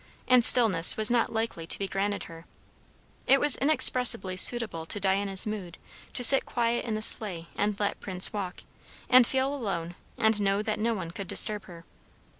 [0.27, 2.47] And stillness was not likely to be granted her.
[3.27, 5.77] It was inexpressibly suitable to Diana's mood
[6.15, 8.61] to sit quiet in the sleigh and let Prince walk,
[9.09, 11.85] and feel alone, and know that no one could disturb her.